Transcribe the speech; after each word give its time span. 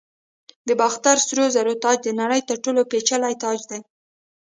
د 0.67 0.69
باختر 0.79 1.17
سرو 1.27 1.45
زرو 1.55 1.73
تاج 1.83 1.97
د 2.03 2.09
نړۍ 2.21 2.41
تر 2.49 2.57
ټولو 2.63 2.81
پیچلی 2.91 3.33
تاج 3.43 3.59
دی 3.69 3.79